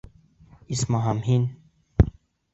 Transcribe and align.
Исмаһам, 0.75 1.21
һин... 1.27 1.47